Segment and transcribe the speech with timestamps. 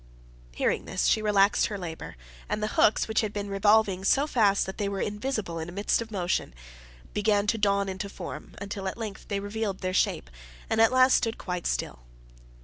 [0.53, 2.17] Hearing this, she relaxed her labour,
[2.49, 5.71] and the hooks which had been revolving so fast that they were invisible in a
[5.71, 6.55] mist of motion,
[7.13, 10.31] began to dawn into form, until at length they revealed their shape,
[10.71, 11.99] and at last stood quite still.